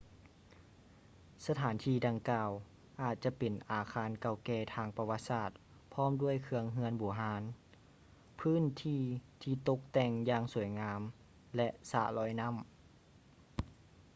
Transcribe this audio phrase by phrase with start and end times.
[1.45, 2.49] ສະຖານທີ່ດັ່ງກ່າວ
[3.01, 5.51] ອາດຈະເປັນອາຄານເກົ່າແກ່ທາງປະຫວັດສາດ
[5.93, 7.43] ພ້ອມດ້ວຍເຄື່ອງເຮືອນບູຮານ
[8.39, 9.01] ພື້ນທີ່
[9.41, 11.01] ທີ່ຕົກແຕ່ງຢ່າງສວຍງາມ
[11.55, 12.55] ແລະ ສະລອຍນໍ້າ